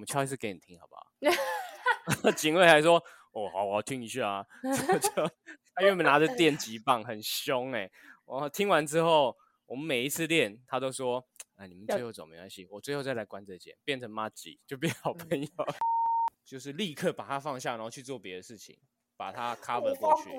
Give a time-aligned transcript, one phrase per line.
[0.00, 1.06] 们敲一次给你听好不好？
[2.32, 2.96] 警卫还说
[3.32, 4.46] ：“哦，好，我要听一下啊。”
[5.00, 5.30] 就
[5.76, 7.88] 他原本拿着电击棒，很凶哎。
[8.24, 9.36] 我听完之后，
[9.66, 11.24] 我们每一次练，他都说
[11.56, 15.48] ：“哎，你们最后走没关系，我最后再来关这键，变成妈吉，就变好朋友。”
[16.44, 18.76] 就是立刻把它放下，然后去做别的事情，
[19.16, 20.30] 把它 cover 过去。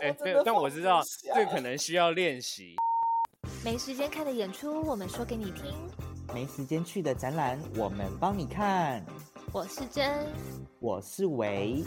[0.00, 1.00] 对，但我知道
[1.34, 2.74] 这可能需要练习。
[3.64, 5.72] 没时间看的演出，我们说给你听；
[6.32, 9.04] 没时间去的展览，我们帮你看。
[9.52, 10.28] 我是真，
[10.78, 11.84] 我是维，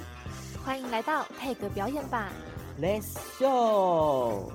[0.65, 2.29] 欢迎来到配格表演吧
[2.77, 4.51] ，Let's show！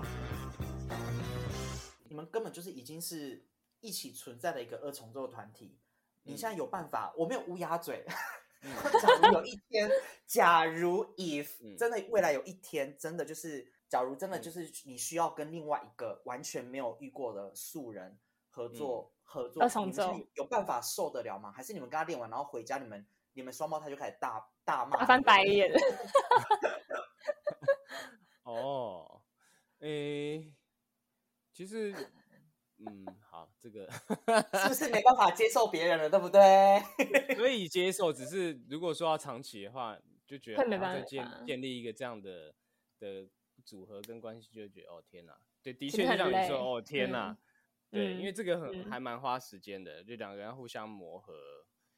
[2.06, 3.42] 你们根本就是已经是
[3.80, 5.78] 一起存在的一个二重奏团体。
[6.22, 7.14] 你现在有办法？
[7.16, 8.04] 我没有乌鸦嘴。
[8.60, 9.90] 假如有一天，
[10.26, 18.18] 假如 if 真的未来有一天，真的就是，假如真的就是你需要跟另外一个完全没有遇过的素人
[18.50, 19.10] 合作。
[19.30, 19.62] 合作，
[20.34, 21.52] 有办法受得了吗？
[21.52, 25.70] 还是你们跟他练完，然后回家，你们你们双胞胎就开始大大骂，大翻白眼？
[28.44, 29.20] 哦，
[29.80, 30.54] 诶，
[31.52, 31.94] 其实，
[32.78, 33.86] 嗯，好，这个
[34.62, 36.80] 是不是没 办法接受别人了，对不对？
[37.36, 39.94] 可以接受，只是如果说要长期的话，
[40.26, 42.54] 就觉得没办法建建立一个这样的
[42.98, 43.28] 的
[43.62, 47.36] 组合跟关系，就会觉得哦天哪，对，的确像你说，哦天哪。
[47.90, 51.34] 对，因为这个很还蛮花时间的，就两个人互相磨合。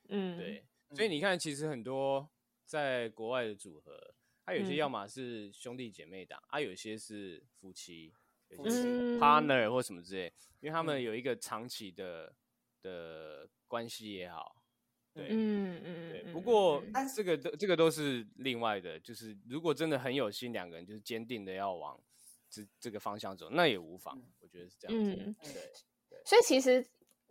[0.08, 2.28] 嗯，对，所以你看，其实很多
[2.64, 8.12] 在国外的组合，他有些要么是兄弟姐妹档，啊，有些是夫妻，
[8.48, 12.32] 有些是 partner 或什么之类，因为他们有一个长期的
[12.82, 14.62] 的关系也好。
[15.12, 16.32] 对，嗯嗯对。
[16.32, 22.00] 不过，但这个都这个都是另外的，就是如果真的很有心，两个人就是坚定的要往。
[22.50, 25.14] 这这个方向走，那也无妨，我觉得是这样子。
[25.42, 25.52] 对
[26.10, 26.84] 对，所以其实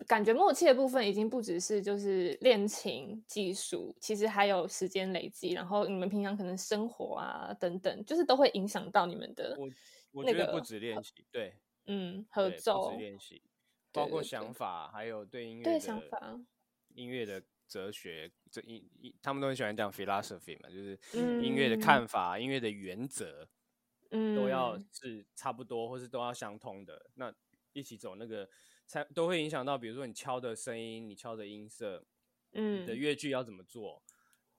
[0.07, 9.55] 感觉默契的部分已经不只是就是练琴技术，其实还有时间累积，然后你们平常可能生活啊等等，就是都会影响到你们的。
[9.59, 9.69] 我
[10.11, 11.53] 我觉得不止练习，对，
[11.87, 13.43] 嗯，合奏练习，
[13.91, 16.39] 包括想法，还有对音乐对想法、
[16.95, 18.81] 音乐的哲学，这音
[19.21, 20.97] 他们都很喜欢讲 philosophy 嘛，就是
[21.43, 23.47] 音乐的看法、音乐的原则。
[24.11, 27.33] 嗯，都要是差不多，或是都要相通的，那
[27.73, 28.49] 一起走那个，
[28.87, 32.05] 才都会影响到，比如说你敲的声音，你敲的音色，
[32.53, 34.01] 嗯，的乐句要怎么做，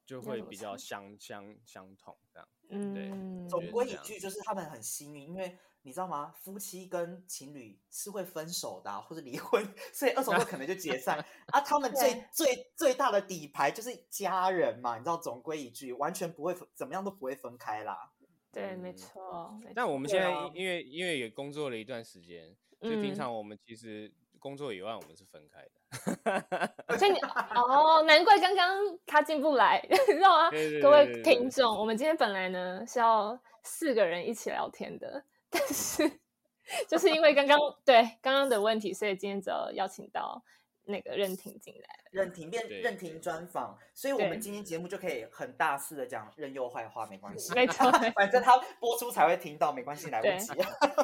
[0.07, 2.49] 就会比较相相相同这样。
[2.69, 3.49] 嗯，对。
[3.49, 6.31] 总归一句就是他们很幸运，因为你知道吗？
[6.31, 11.19] 夫妻跟情侣是会分手的，或者离婚，所以二手车可能就解散
[11.51, 11.61] 啊。
[11.61, 18.13] 他们最最最大的底牌就是家人嘛，你知道，总归一句，完全不会怎么样都不会分开啦。
[18.53, 19.57] 对，没错。
[19.75, 26.99] 但我们现在因为因为也工作了一段时间，所以平常我们其实工作以外我们是分开的。
[26.99, 27.13] 所以
[27.55, 30.51] 哦，难怪刚刚他进不来， 你知道吗？
[30.83, 36.11] 各位听众，我们今天本来呢是要四个人一起聊天的，但是
[36.89, 40.43] 就是因为刚刚对刚刚的问题，所以今天只有邀请到。
[40.85, 50.53] 那个任婷进来，任婷变任婷专访，所以我们今天节目就可以很大肆的讲任佑坏话，没关系，没错， 反正他播出才会听到，没关系，来不及。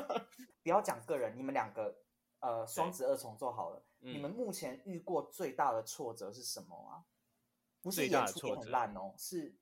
[0.63, 1.95] 不要讲个人，你们两个
[2.41, 7.05] 呃双子二重奏好了，你们目前遇过最大的挫折是什么啊？
[7.81, 9.55] 不是演出很烂哦，是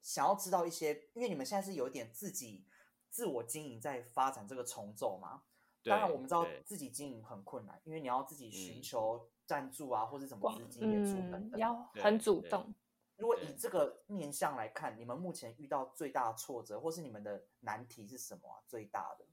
[0.00, 2.64] 想要知道一些，因为你们现在是有点自己
[3.10, 5.42] 自我经营在发展这个重奏嘛。
[5.84, 9.28] 当然我们知道自己经营很困难，因为你要自己寻求。
[9.46, 12.74] 赞助啊，或者什么资金也出等等，要很主动。
[13.16, 18.60] 如果以这个面向来看，你们目前遇到最大的挫折，或是你们的难题是什么啊？
[18.66, 19.24] 最大的？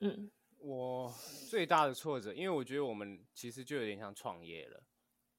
[0.00, 1.10] 嗯，我
[1.48, 4.82] 最大的挫折，因为我觉得我们其实就有点像创业了，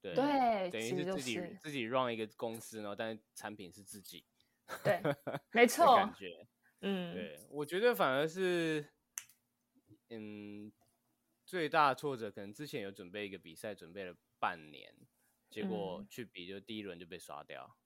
[0.01, 4.25] 对，等于是自己自己 run 一个公司呢，但是产品是自己，
[4.83, 4.99] 对，
[5.53, 6.47] 没错，感觉，
[6.81, 8.89] 嗯，对，我觉得反而是，
[10.09, 10.71] 嗯。
[11.53, 14.91] 最大的挫折可能之前有准备一个比赛，准备了半年，
[15.51, 17.77] 结果去比就第一轮就被刷掉。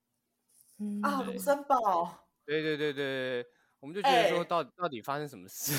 [0.78, 2.30] 嗯啊，卢森堡。
[2.46, 3.46] 对对对对
[3.78, 5.78] 我们就觉得说，到到底发生什么事？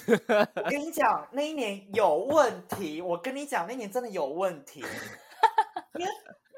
[0.55, 3.01] 我跟你讲，那一年有问题。
[3.01, 4.81] 我跟你讲，那年真的有问题。
[5.97, 6.11] 因为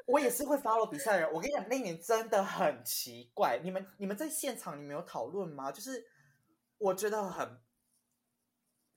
[0.04, 1.32] 我也是会 follow 比赛的人。
[1.32, 3.58] 我跟你讲，那年真的很奇怪。
[3.64, 5.72] 你们你们在现场，你们有讨论吗？
[5.72, 6.04] 就是
[6.76, 7.58] 我觉得很。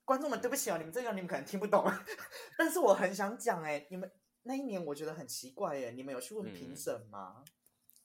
[0.06, 1.84] 观众们，对不起哦，你们这个你们可能听不懂，
[2.57, 4.10] 但是我很想讲哎，你们
[4.44, 7.44] 那一年我觉得很奇怪哎，你们有去问评审吗？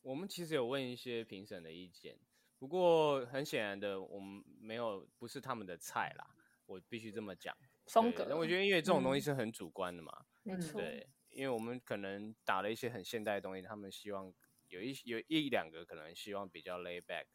[0.02, 2.18] 我们其实有问一些评审的意见，
[2.58, 7.54] 不过很显然的，我们没有不是他们的菜啦，我必须这么讲。
[7.86, 10.80] 风格，那我觉得因为这种东西是很主观的嘛，没错。
[10.80, 14.32] 对，因为我们可能打了一些很现代的东西，他们希望
[14.68, 17.26] 有一有一两个可能希望比较 lay back，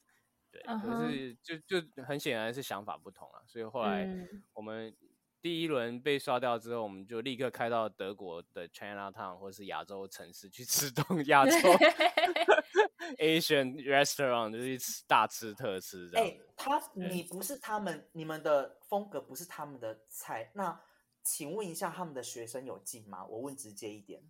[0.63, 4.07] 对，可是就就很显然是想法不同了，所以后来
[4.54, 4.96] 我们。
[5.42, 11.52] 第一轮被刷掉之后，我们就立刻开到德国的 China Town 或是亚洲城市去吃东 亚洲
[13.22, 16.25] Asian restaurant，就是吃大吃特吃这样。
[16.25, 20.81] 哎，他你不是他们，你们的风格不是他们的菜，那
[21.24, 23.24] 请问一下，他们的学生有进吗？
[23.28, 24.24] 我问直接一点。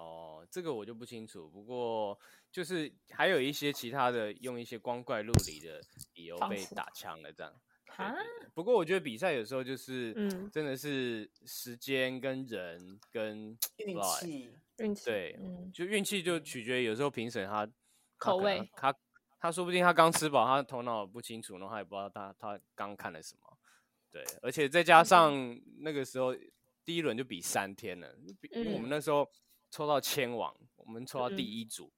[0.00, 2.18] 哦，这个我就不清楚，不过
[2.50, 5.80] 就是还有一些其他的用一些光怪陆离的
[6.14, 7.52] 理由被打枪了这样。
[7.96, 8.14] 啊，
[8.54, 15.38] 不过我觉得比赛有时候就是，嗯，真的是时间跟人跟 运气，运气对，
[15.74, 17.68] 就运气就取决于有时候评审他
[18.16, 18.94] 口味，他
[19.38, 23.58] 他说不定他刚吃饱，他头脑不清楚，然后他也不知道他他刚看了什么，
[24.10, 26.34] 对，而且再加上那个时候
[26.84, 28.08] 第一轮就比三天了，
[28.52, 29.28] 因为我们那时候
[29.70, 31.92] 抽到千王，我们抽到第一组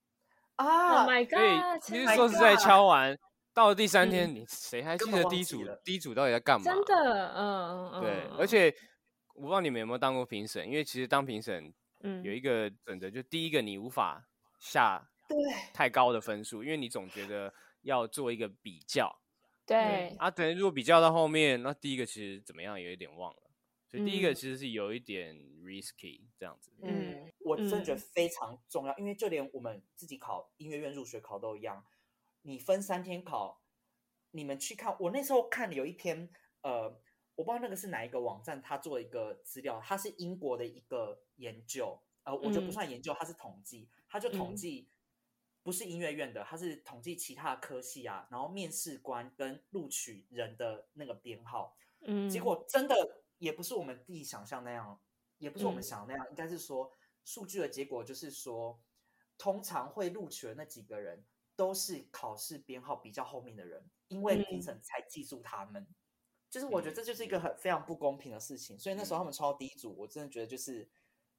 [0.56, 1.82] 啊，，My God！
[1.82, 3.18] 所以其实说实在敲完。
[3.54, 5.62] 到了第三天，你谁还记得第一组？
[5.84, 6.64] 第一组到底在干嘛？
[6.64, 8.26] 真的，嗯，对。
[8.38, 8.74] 而且
[9.34, 11.70] 我不知道你们有没有当过评审，因为其实当评审，
[12.00, 14.26] 嗯，有一个准则，就第一个你无法
[14.58, 15.36] 下对
[15.74, 17.52] 太高的分数，因为你总觉得
[17.82, 19.14] 要做一个比较。
[19.66, 23.41] 对啊，等于如果比较到后面，那第一个其实怎么样，有一点忘了。
[23.92, 26.72] 所以第一个其实是有一点 risky 这样子。
[26.82, 31.84] 嗯，我真的觉得非常重要，因为就连我们自己考音乐院入学考都一样。
[32.40, 33.62] 你分三天考，
[34.30, 34.96] 你们去看。
[34.98, 36.30] 我那时候看有一篇，
[36.62, 36.84] 呃，
[37.34, 44.88] 我不知道那个是哪一个网站，他做一个资料，他是英国的一个研究，呃，我觉得不算研究，他是统计，他就统计
[45.62, 55.00] 不是音乐院的，他是统计其他的科系啊，然后面试官跟录取人的那个编号，嗯，结果真的也不是我们自己想象那样，
[55.38, 56.90] 也不是我们想的那样，应该是说
[57.24, 58.80] 数据的结果就是说，
[59.36, 61.24] 通常会录取的那几个人。
[61.54, 65.86] 都是考试编号比较后面的人，因为评审才记住他们。
[66.48, 68.76] 就是我觉得这就是一个很非常不公平的事情。
[68.78, 70.88] 所以那时候他们抽第一组，我真的觉得就是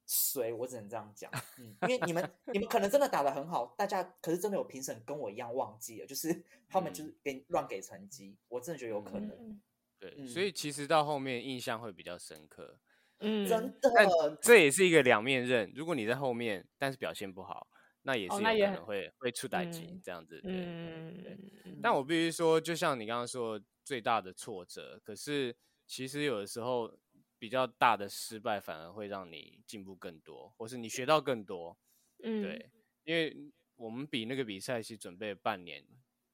[0.06, 1.28] 谁，我只能这样讲。
[1.58, 8.38] 嗯，因为你们你们可能真的打的很好，大家可是真的有评审跟我一样忘记了，就是 他们就是给乱给成绩。
[8.48, 9.60] 我真的觉得有可能。
[10.10, 12.78] 对，所以其实到后面印象会比较深刻。
[13.20, 13.92] 嗯，真的。
[13.94, 14.08] 但
[14.42, 15.72] 这也是一个两面刃。
[15.74, 17.68] 如果你在后面，但是表现不好。
[18.06, 25.56] 那也是有可能会会出代级这样子，嗯，但我必须说，就像你刚刚说，最大的挫折，可是
[25.86, 26.94] 其实有的时候
[27.38, 31.78] 比较大的失败反而会让你进步更多，或是你学到更多，
[32.22, 32.70] 嗯，对，
[33.04, 33.34] 因为
[33.76, 35.82] 我们比那个比赛期准备半年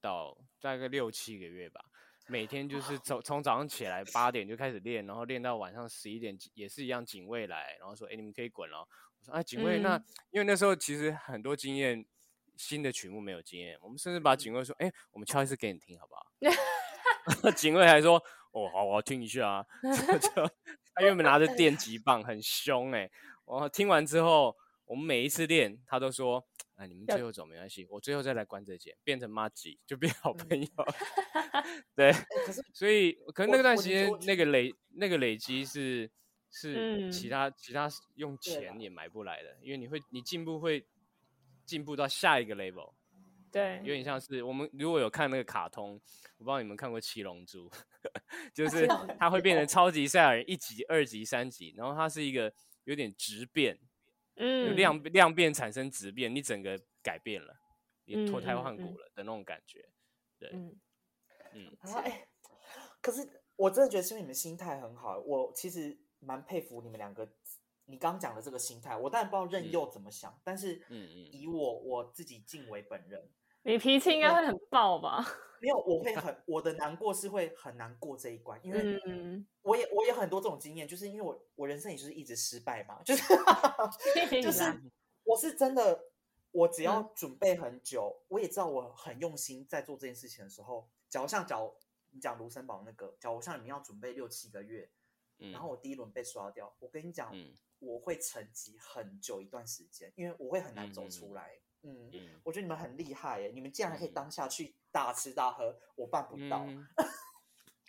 [0.01, 1.85] 到大概六七个月吧，
[2.31, 8.87] 每天就是从从早上起来八点就开始练，然后练到晚上十一点，也是一样警卫来，然后说，哎，你们可以滚了。
[9.19, 12.05] 我说哎，警卫，那因为那时候其实很多经验，
[12.55, 17.51] 新的曲目没有经验，我们甚至把警卫说，哎，我们敲一次给你听好不好？
[17.51, 18.15] 警卫还说，
[18.51, 19.65] 哦，好，我要听一下啊。
[19.83, 20.49] 就
[20.95, 23.11] 他原本拿着电击棒很凶哎，
[23.43, 24.55] 我听完之后，
[24.85, 26.47] 我们每一次练，他都说，
[26.81, 30.67] 哎，你们最后走没关系，我最后再来关这间，变成妈吉就变好朋友。
[31.95, 32.11] 对，
[32.73, 36.09] 所以可能那段时间那个累那个累积是。
[36.53, 40.85] 是其他其他用钱也买不来的，因为你会你进步会
[41.65, 42.91] 进步到下一个 level，
[43.49, 47.71] 对，有点像是我们如果有看那个卡通，我不知道你们看过七龙珠，
[48.53, 48.85] 就是
[49.17, 53.79] 它会变成超级赛亚人一级、二级、三级，然后它是一个有点质变，
[54.35, 57.55] 嗯，量量变产生质变，你整个改变了，
[58.05, 59.89] 你脱胎换骨了的那种感觉，
[60.37, 60.49] 对，
[61.53, 62.27] 嗯，哎，
[63.01, 65.99] 可是我真的觉得是因为你们心态很好，我其实。
[66.23, 67.27] 蛮佩服你们两个，
[67.85, 73.27] 你刚讲的这个心态，我当然不知道任佑怎么想，但是，嗯嗯，以我我自己敬为本人，
[73.63, 75.25] 你脾气应该会很爆吧？
[75.61, 78.99] 没有，我会很我的难过是会很难过这一关，因为
[79.61, 83.23] 我也我也很多这种经验，就是因为我我人生也就是一直失败嘛，就是
[84.41, 84.63] 就 是
[85.23, 86.05] 我是真的，
[86.51, 91.71] 我只要准备很久，我也知道我很用心在做这件事情的时候，假如像假如
[92.09, 94.89] 你讲卢森堡那个，假如像你们要准备六七个月。
[95.51, 97.35] 然后我第一轮被刷掉，我跟你讲，
[97.79, 101.57] 我会沉寂很久一段时间，因为我会很难走出来。
[101.83, 102.11] 嗯，
[102.43, 106.65] 我觉得你们很厉害耶，你们竟然可以当下去大吃大喝，我办不到。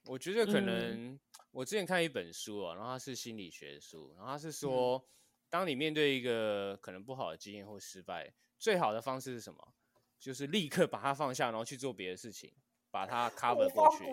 [0.06, 1.18] 我觉得可能
[1.50, 5.04] 我之前看一本书啊，然后它是心理学书，然后它是说，
[5.48, 9.74] 当你面对一个可能不好的经验或失败，最好的方式是什么？
[10.18, 12.52] 就是立刻把它放下，然后去做别的事情。
[12.90, 14.04] 把它 cover 过去，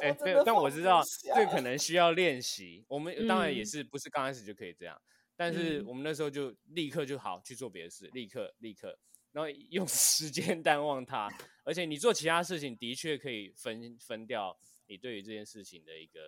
[0.00, 1.02] 哎，但我知道
[1.34, 2.82] 这可能需要练习。
[2.88, 4.98] 我们当然也是不是刚开始就可以这样，
[5.38, 8.98] 但是我们那时候就立刻就好去做别的事，立刻立刻，
[9.30, 11.30] 然后 用时间淡忘它，
[11.62, 16.20] 而且你做其他事情的确可以分分掉你对于这件事情的一个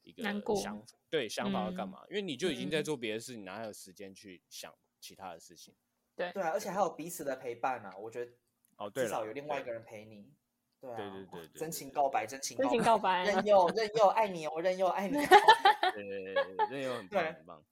[0.00, 0.22] 一个
[0.56, 5.74] 想对想法要干嘛，因为你就已经在做别的事你，哪有时间去想其他的事情？
[6.16, 8.32] 对对啊，而且还有彼此的陪伴啊，我觉得
[8.78, 10.32] 哦，至少有另外一个人陪你。
[10.80, 15.12] 对对对对对，真情告白，真情真情告白，任 佑任佑爱你哦，任佑爱你。
[15.94, 16.34] 对对对，
[16.70, 17.62] 任佑很棒很棒。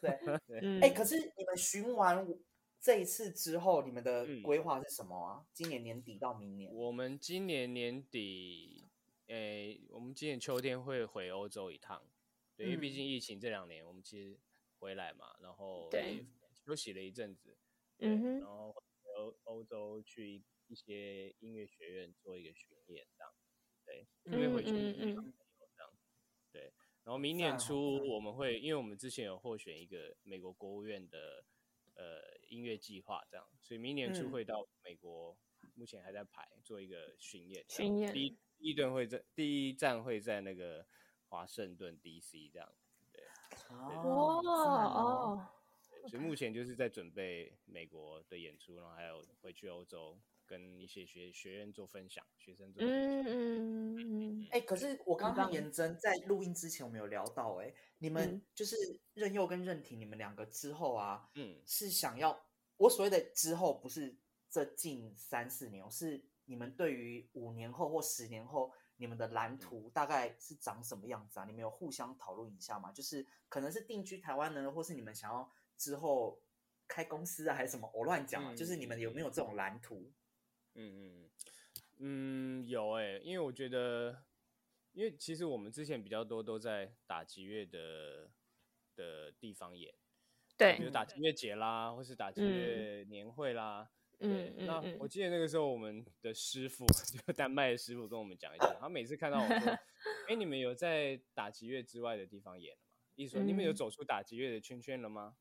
[0.00, 0.10] 对，
[0.80, 2.26] 哎，可是你们巡完
[2.80, 5.46] 这一次之后，你们的规划是什么啊？
[5.52, 6.72] 今年年底到明年？
[6.74, 8.88] 我们今年年底，
[9.26, 12.02] 诶，我们今年秋天会回欧洲一趟。
[12.56, 14.38] 对，因为毕竟疫情这两年，我们其实
[14.78, 15.90] 回来嘛，然后
[16.64, 17.56] 休息了一阵子，
[17.98, 18.74] 嗯哼，然后
[19.16, 23.32] 欧欧洲去一些音乐学院做一个巡演，这样，
[23.84, 25.35] 对，因为回去这样，对。
[27.06, 31.44] 然后明年初我们会，因为我们之前有获选一个美国国务院的
[31.94, 35.38] 呃音乐计划，这样，所以明年初会到美国，
[35.76, 37.64] 目前还在排做一个巡演。
[37.68, 38.12] 巡演。
[38.12, 40.84] 第一第一顿会在第一站会在那个
[41.28, 42.68] 华盛顿 DC 这样，
[43.12, 43.22] 对。
[43.68, 45.48] 哦哦。
[46.08, 50.18] 所以目前就是在准备美国的演出，然后还有回去欧洲。
[50.48, 58.74] 跟一些学学院做分享，学生做嗯嗯嗯哎，可是我刚刚严真在录音之前，我们有聊到，哎，你们就是
[59.12, 62.40] 任佑跟任婷，你们两个之后啊，嗯，是想要
[62.78, 64.16] 我所谓的之后，不是
[64.48, 71.44] 这近三四年，是你们对于五年后或十年后你们的蓝图大概是长什么样子啊？
[71.44, 72.90] 你们有互相讨论一下吗？
[72.92, 76.40] 就是可能是定居台湾呢，或是你们想要之后
[76.88, 77.90] 开公司啊，还是什么？
[77.92, 80.10] 我乱讲啊，就是你们有没有这种蓝图？
[80.72, 81.30] 嗯嗯
[81.98, 84.24] 嗯，有哎，因为我觉得，
[84.96, 88.30] 因为其实我们之前比较多都在打击乐的
[88.94, 89.94] 的地方演，
[90.56, 94.66] 对，比如打击乐节啦，或是打击乐年会啦，嗯嗯。
[94.66, 96.86] 那我记得那个时候，我们的师傅
[97.26, 99.78] 就丹麦的师傅跟我们讲一讲，他每次看到我说，
[100.28, 102.88] 哎，你们有在打击乐之外的地方演了吗？
[103.16, 105.36] 意思说你们有走出打击乐的圈圈了吗？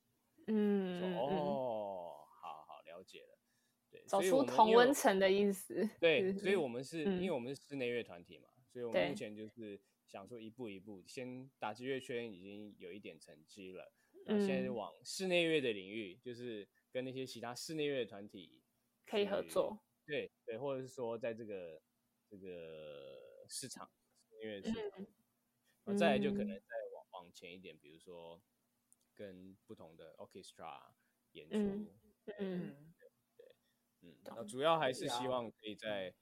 [0.48, 3.40] 嗯，说哦，好好了解了。
[3.90, 5.90] 对走出同温层的意思。
[6.02, 13.90] 对，所以我们是因为我们是室内乐团体嘛，所以我们目前就是想说一步一步，先打击乐圈已经有一点成绩了，
[14.28, 18.62] 现在往室内乐的领域，就是跟那些其他室内乐团体
[19.06, 19.82] 可以合作。
[20.06, 21.82] 对对，或者是说在这个
[22.30, 23.90] 这个市场
[24.32, 24.76] 音乐市场，
[25.86, 28.44] 然后再来就可能再往往前一点，比如说
[29.14, 30.92] 跟不同的 orchestra
[31.32, 31.56] 演出。
[31.56, 31.88] 嗯。
[32.26, 32.36] 对
[34.02, 36.14] 嗯，那主要还是希望可以在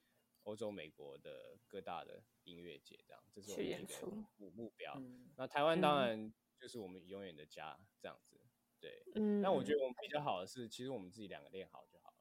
[0.44, 4.08] 欧洲、美国的各大的音乐节这样，这是我们一个
[4.38, 5.02] 目目标。
[5.36, 8.40] 那台湾当然就是我们永远的家这样子，
[8.80, 9.04] 对。
[9.16, 9.42] 嗯。
[9.42, 12.18] 但我觉得我们比较好的是，其实我们自己两个练好就好了，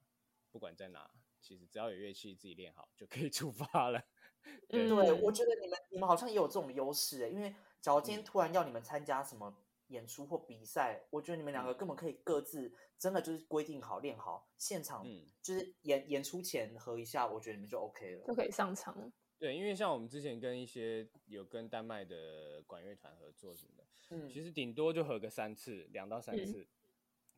[0.51, 1.11] 不管在哪，
[1.41, 4.05] 其实只要有乐器自己练好就可以出发了。
[4.69, 9.57] 对，我觉得你们你们好像也有这种优势诶，因为假如今天突然要你们参加什么。
[9.93, 15.07] 演出或比赛，我觉得你们两个根本可以各自真的就是规定好练好，现场
[15.41, 19.13] 就是演演出前合一下，我觉得你们就 OK 了，就可以上场。
[19.39, 26.67] 对，因为像我们之前跟一些有跟丹麦的管乐团合作什么的，嗯，其实顶多就合个三次，两到三次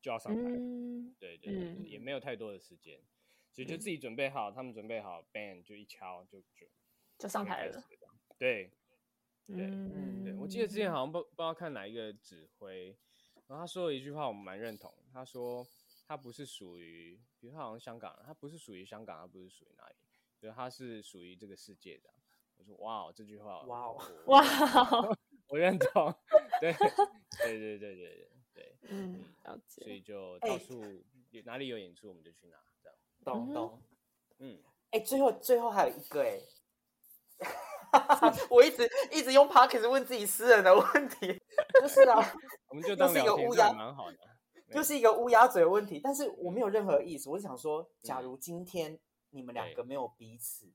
[0.01, 0.43] 就要上台。
[1.19, 3.01] 对对对，也没有太多的时间，
[3.53, 6.67] 所以就自己准备好，他们准备好，band 就一敲就就
[7.19, 7.83] 就上台了。
[8.39, 8.71] 对。
[9.47, 9.57] 对，
[10.25, 12.97] 对我记得之前好像不不知道看哪一个指挥，
[13.47, 14.93] 然后他说了一句话，我们蛮认同。
[15.13, 15.67] 他说
[16.07, 19.95] 他不是属于，比如他好像香港人，他不是属于香港，他不是属于哪里，
[20.39, 22.11] 就是他是属于这个世界的。
[22.57, 24.43] 我说哇，这句话哇哦 哇，
[25.49, 26.15] 我认同。
[26.61, 29.83] 对对对对对对对，嗯，了解。
[29.83, 30.83] 所以就到处
[31.31, 32.99] 有哪里有演出，我们就去哪，这样。
[33.25, 33.83] 懂懂。
[34.39, 34.59] 嗯，
[34.91, 36.41] 哎，最后最后还有一个哎。
[38.51, 41.41] 我一直一直用 Pocket 问自己私人的问题，
[41.81, 42.19] 就是啊，
[42.69, 44.19] 我们就当聊天，蛮好的，
[44.71, 46.01] 就是一个乌鸦嘴的问题。
[46.03, 48.99] 但是我没有任何意思，我是想说，假如今天
[49.31, 50.67] 你们两个没有彼此，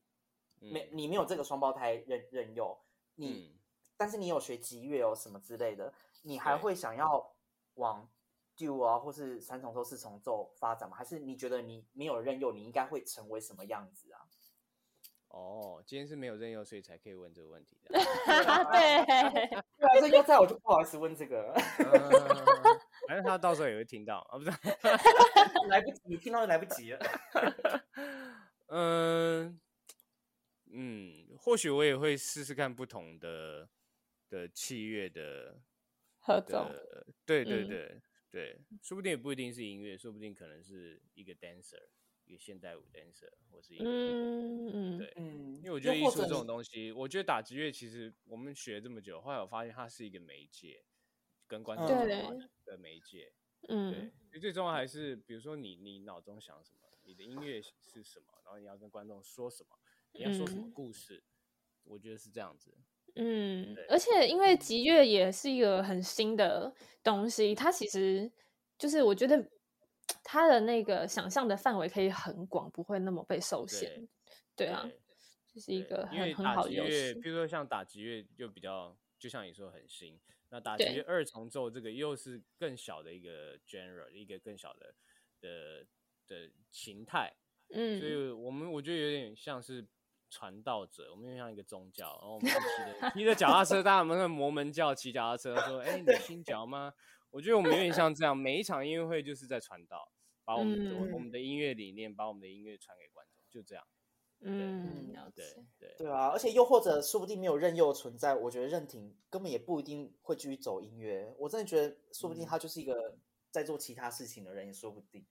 [0.60, 2.78] 没你没有这个双胞胎任任用
[3.16, 3.60] 你，
[3.98, 7.34] 但是你有学吉乐哦什么之类的，你还会想要
[7.76, 8.10] 往
[8.58, 10.96] Do 啊或是三重奏四重奏发展吗？
[10.98, 14.20] 还是你觉得你没有任用，你应该会成为什么样子啊？
[15.30, 17.90] 哦，今天是没有任优，所以才可以问这个问题的。
[17.94, 19.06] 对，
[19.78, 21.54] 对，任优在我就不好意思问这个。
[23.08, 24.50] 反正他到时候也会听到啊，不是？
[25.70, 27.00] 来不及，你听到就来不及了。
[28.68, 29.60] 嗯
[30.72, 33.70] 嗯，或许我也会试试看不同的
[34.30, 35.60] 的器乐的
[36.20, 36.72] 合奏。
[37.26, 41.88] 对对对对，说不定也不一定是音乐，说不定可能是一个 dancer。
[42.30, 50.84] 一个现代舞 dancer 或是嗯嗯对嗯，因为我觉得艺术这种东西，我觉得打击乐其实我们学这么久，后来我发现它是一个媒介，
[51.48, 53.34] 跟观众的媒介。
[53.68, 59.70] 嗯，对，最重要还是比如说你你脑中想什么，你的音乐是什么，然后你要跟观众说什么，
[60.12, 61.24] 你要说什么故事，
[61.84, 62.72] 我觉得是这样子。
[63.16, 66.72] 嗯，而且因为吉乐也是一个很新的
[67.04, 68.32] 东西，它其实
[68.78, 69.50] 就是我觉得
[70.24, 74.08] 它的那个想象的范围可以很广，不会那么被受限。
[74.56, 74.88] 对啊，
[75.54, 77.14] 这是一个很很好的优势。
[77.16, 80.20] 比如说像打击乐就比较，就像你说很新。
[80.50, 84.94] 那打击乐二重奏这个又是更小的一个 genre，一个更小的
[85.42, 85.86] 的
[86.28, 87.34] 的形态。
[87.70, 89.88] 嗯，所以我们我觉得有点像是。
[90.32, 95.56] 传道者，我们又像一个宗教，然后我们骑着骑着脚踏车，大家有没有摩门教骑脚踏车？
[95.62, 96.94] 说，哎，你信教吗？
[97.32, 100.12] 我觉得我们有点像 这样，每一场音乐会就是在传道，
[100.44, 103.86] 把我们的我们的音乐理念，把我们的音乐传给观众，就这样。
[104.42, 105.46] 嗯，对
[105.78, 111.34] 对对啊，而且又或者说不定没有任佑存在，我觉得任婷根本也不一定会继续走音乐。
[111.38, 113.18] 我真的觉得，说不定他就是一个
[113.52, 115.26] 在做其他事情的人，也说不定。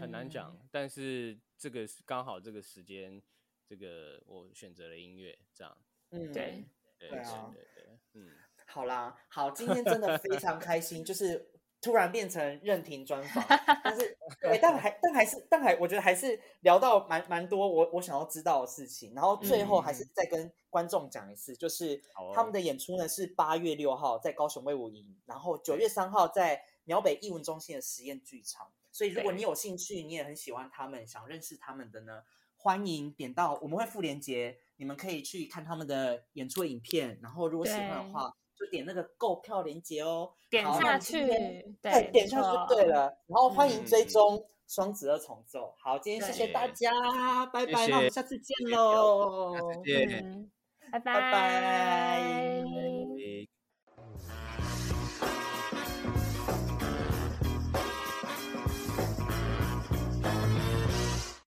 [0.00, 3.22] 很难讲，但是这个刚好这个时间。
[3.64, 5.78] 这个我选择了音乐，这样，
[6.10, 6.62] 嗯，对，
[6.98, 8.30] 对啊，对对，嗯，
[8.72, 11.46] 好啦，好，今天真的非常开心，就是
[11.78, 13.44] 突然变成任婷专访，
[13.84, 22.02] 但是，对，但还，但还是，但还，我觉得还是聊到蛮蛮多我我想要知道的事情，然后最后还是再跟观众讲一次，就是
[22.32, 32.22] 他们的演出呢是八月六号在高雄威武营，然后九月三号在苗北艺文中心的实验剧场，所以如果你有兴趣，你也很喜欢他们，想认识他们的呢。
[32.56, 37.18] 欢迎点到，我们会附链接，你们可以去看他们的演出影片。
[37.20, 41.26] 然后如果喜欢的话，就点那个购票链接哦，点下去，
[41.82, 43.12] 对，点下去就对了。
[43.26, 45.74] 然后欢迎追踪双子二重奏。
[45.80, 46.92] 好，今天谢谢大家，
[47.46, 50.48] 拜拜，那我们下次见喽，再见，
[50.92, 52.81] 拜拜。